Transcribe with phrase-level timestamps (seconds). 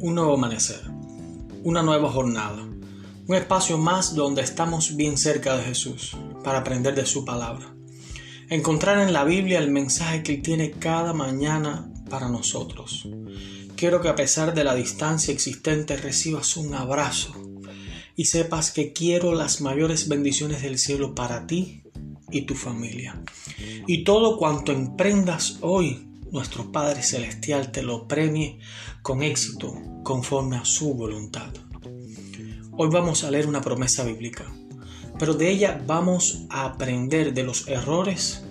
[0.00, 0.80] un nuevo amanecer,
[1.62, 7.04] una nueva jornada, un espacio más donde estamos bien cerca de Jesús para aprender de
[7.04, 7.74] su palabra.
[8.48, 13.06] Encontrar en la Biblia el mensaje que Él tiene cada mañana para nosotros.
[13.76, 17.34] Quiero que a pesar de la distancia existente recibas un abrazo
[18.16, 21.82] y sepas que quiero las mayores bendiciones del cielo para ti
[22.30, 23.22] y tu familia.
[23.86, 28.58] Y todo cuanto emprendas hoy nuestro Padre Celestial te lo premie
[29.02, 31.50] con éxito conforme a su voluntad.
[32.72, 34.44] Hoy vamos a leer una promesa bíblica,
[35.18, 38.44] pero de ella vamos a aprender de los errores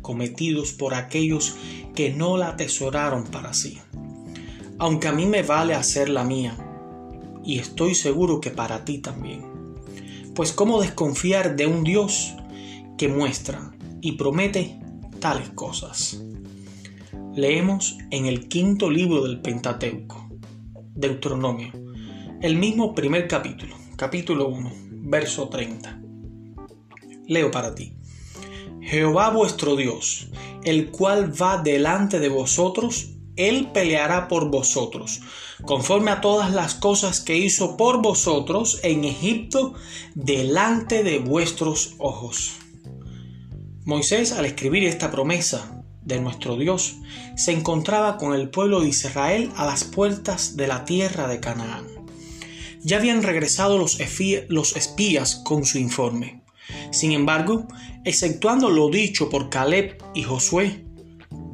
[0.00, 1.56] cometidos por aquellos
[1.94, 3.78] que no la atesoraron para sí.
[4.78, 6.56] Aunque a mí me vale hacer la mía,
[7.44, 9.44] y estoy seguro que para ti también.
[10.34, 12.34] Pues cómo desconfiar de un Dios
[12.96, 14.78] que muestra y promete
[15.18, 16.22] tales cosas.
[17.38, 20.28] Leemos en el quinto libro del Pentateuco,
[20.96, 21.70] Deuteronomio,
[22.42, 24.72] el mismo primer capítulo, capítulo 1,
[25.04, 26.00] verso 30.
[27.28, 27.94] Leo para ti.
[28.80, 30.30] Jehová vuestro Dios,
[30.64, 35.20] el cual va delante de vosotros, él peleará por vosotros,
[35.64, 39.74] conforme a todas las cosas que hizo por vosotros en Egipto,
[40.16, 42.56] delante de vuestros ojos.
[43.84, 45.77] Moisés, al escribir esta promesa,
[46.08, 46.96] de nuestro Dios
[47.36, 51.86] se encontraba con el pueblo de Israel a las puertas de la tierra de Canaán.
[52.82, 56.42] Ya habían regresado los, espías con su informe.
[56.90, 57.68] Sin embargo,
[58.04, 60.84] exceptuando lo dicho por Caleb y Josué,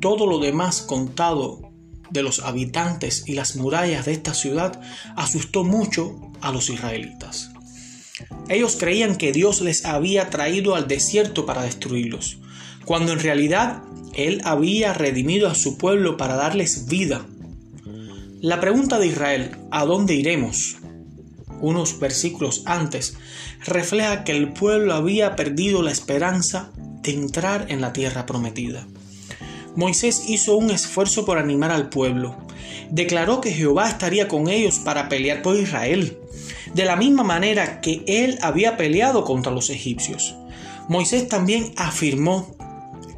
[0.00, 1.62] todo lo demás contado
[2.10, 4.80] de los habitantes y las murallas de esta ciudad
[5.16, 7.51] asustó mucho a los israelitas.
[8.48, 12.38] Ellos creían que Dios les había traído al desierto para destruirlos,
[12.84, 13.82] cuando en realidad
[14.14, 17.26] él había redimido a su pueblo para darles vida.
[18.40, 20.76] La pregunta de Israel, ¿a dónde iremos?
[21.60, 23.16] Unos versículos antes,
[23.64, 26.72] refleja que el pueblo había perdido la esperanza
[27.02, 28.86] de entrar en la tierra prometida.
[29.76, 32.36] Moisés hizo un esfuerzo por animar al pueblo.
[32.90, 36.18] Declaró que Jehová estaría con ellos para pelear por Israel,
[36.74, 40.34] de la misma manera que él había peleado contra los egipcios.
[40.88, 42.54] Moisés también afirmó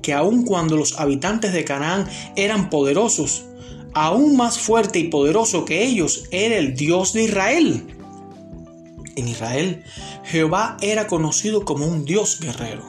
[0.03, 3.47] que aun cuando los habitantes de Canaán eran poderosos,
[3.95, 7.97] aún más fuerte y poderoso que ellos era el Dios de Israel.
[9.17, 9.85] En Israel,
[10.25, 12.85] Jehová era conocido como un Dios guerrero.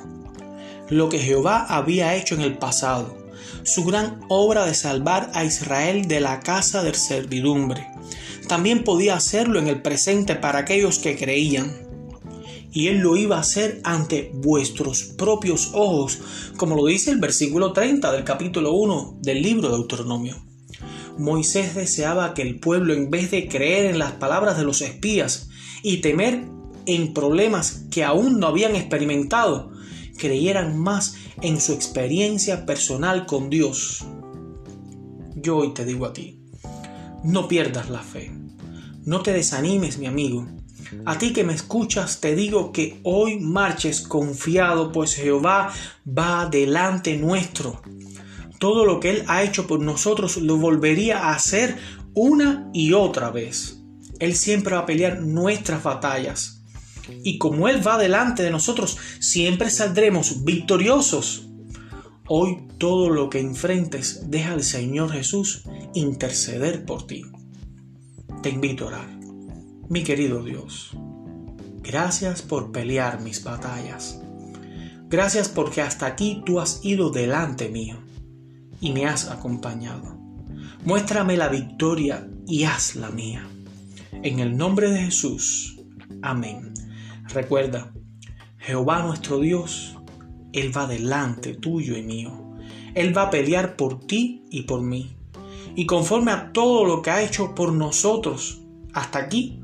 [0.90, 3.18] Lo que Jehová había hecho en el pasado,
[3.64, 7.88] su gran obra de salvar a Israel de la casa de servidumbre,
[8.48, 11.86] también podía hacerlo en el presente para aquellos que creían
[12.76, 16.20] y Él lo iba a hacer ante vuestros propios ojos,
[16.58, 20.36] como lo dice el versículo 30 del capítulo 1 del libro de Deuteronomio.
[21.18, 25.48] Moisés deseaba que el pueblo, en vez de creer en las palabras de los espías
[25.84, 26.44] y temer
[26.86, 29.72] en problemas que aún no habían experimentado,
[30.18, 34.04] creyeran más en su experiencia personal con Dios.
[35.38, 36.42] Yo hoy te digo a ti,
[37.26, 38.32] no pierdas la fe,
[39.04, 40.48] no te desanimes mi amigo,
[41.06, 45.74] a ti que me escuchas te digo que hoy marches confiado, pues Jehová
[46.08, 47.82] va delante nuestro.
[48.60, 51.78] Todo lo que Él ha hecho por nosotros lo volvería a hacer
[52.14, 53.82] una y otra vez.
[54.20, 56.64] Él siempre va a pelear nuestras batallas.
[57.24, 61.48] Y como Él va delante de nosotros, siempre saldremos victoriosos.
[62.28, 65.64] Hoy todo lo que enfrentes, deja al Señor Jesús
[65.94, 67.24] interceder por ti.
[68.42, 69.20] Te invito a orar.
[69.90, 70.98] Mi querido Dios,
[71.84, 74.20] gracias por pelear mis batallas.
[75.08, 78.00] Gracias porque hasta aquí tú has ido delante mío
[78.82, 80.18] y me has acompañado.
[80.84, 83.48] Muéstrame la victoria y hazla mía.
[84.12, 85.80] En el nombre de Jesús.
[86.24, 86.74] Amén.
[87.28, 87.94] Recuerda,
[88.58, 89.96] Jehová nuestro Dios,
[90.56, 92.32] Él va delante tuyo y mío.
[92.94, 95.18] Él va a pelear por ti y por mí.
[95.76, 98.62] Y conforme a todo lo que ha hecho por nosotros
[98.94, 99.62] hasta aquí,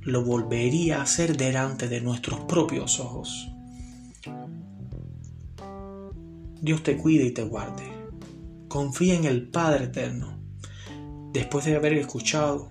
[0.00, 3.50] lo volvería a hacer delante de nuestros propios ojos.
[6.62, 7.84] Dios te cuide y te guarde.
[8.68, 10.38] Confía en el Padre Eterno.
[11.34, 12.70] Después de haber escuchado,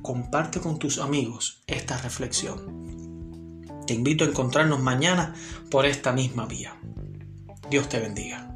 [0.00, 2.85] comparte con tus amigos esta reflexión.
[3.86, 5.34] Te invito a encontrarnos mañana
[5.70, 6.74] por esta misma vía.
[7.70, 8.55] Dios te bendiga.